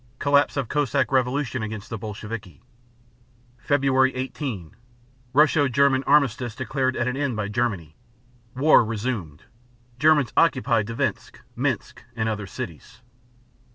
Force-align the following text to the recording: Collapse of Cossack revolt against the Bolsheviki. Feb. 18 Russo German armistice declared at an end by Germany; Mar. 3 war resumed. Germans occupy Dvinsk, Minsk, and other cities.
Collapse 0.17 0.57
of 0.57 0.67
Cossack 0.67 1.11
revolt 1.11 1.53
against 1.53 1.91
the 1.91 1.97
Bolsheviki. 1.99 2.63
Feb. 3.63 4.11
18 4.15 4.75
Russo 5.31 5.67
German 5.67 6.03
armistice 6.05 6.55
declared 6.55 6.95
at 6.97 7.07
an 7.07 7.15
end 7.15 7.35
by 7.35 7.47
Germany; 7.47 7.95
Mar. 8.55 8.61
3 8.61 8.61
war 8.63 8.83
resumed. 8.83 9.43
Germans 9.99 10.33
occupy 10.35 10.81
Dvinsk, 10.81 11.41
Minsk, 11.55 12.01
and 12.15 12.27
other 12.27 12.47
cities. 12.47 13.03